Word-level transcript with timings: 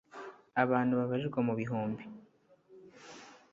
abantu 0.63 0.93
babarirwa 0.99 1.39
mu 1.47 1.53
bihumbi 1.59 2.03